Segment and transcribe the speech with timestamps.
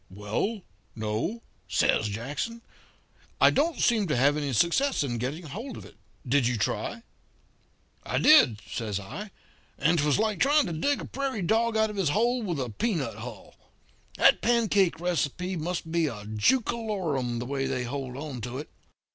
[0.09, 0.63] "'Well,
[0.95, 2.63] no,' says Jackson.
[3.39, 5.95] 'I don't seem to have any success in getting hold of it.
[6.27, 7.03] Did you try?'
[8.03, 9.29] "'I did,' says I,
[9.77, 12.69] 'and 'twas like trying to dig a prairie dog out of his hole with a
[12.71, 13.53] peanut hull.
[14.17, 18.71] That pancake receipt must be a jookalorum, the way they hold on to it.'